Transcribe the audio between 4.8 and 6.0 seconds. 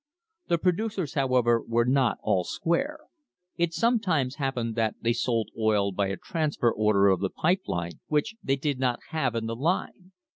they sold oil